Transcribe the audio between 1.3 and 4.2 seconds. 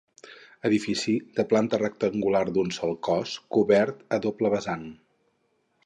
de planta rectangular d'un sol cos, cobert